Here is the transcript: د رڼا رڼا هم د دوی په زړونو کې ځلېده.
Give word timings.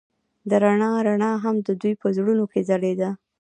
د 0.49 0.51
رڼا 0.63 0.91
رڼا 1.07 1.31
هم 1.43 1.55
د 1.67 1.69
دوی 1.81 1.93
په 2.01 2.07
زړونو 2.17 2.43
کې 2.51 2.59
ځلېده. 2.69 3.09